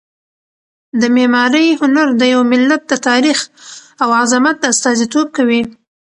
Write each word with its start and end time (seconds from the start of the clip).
د 1.01 1.01
معمارۍ 1.15 1.67
هنر 1.81 2.07
د 2.21 2.21
یو 2.33 2.41
ملت 2.51 2.81
د 2.87 2.93
تاریخ 3.07 3.39
او 4.01 4.07
عظمت 4.21 4.57
استازیتوب 4.71 5.27
کوي. 5.37 5.61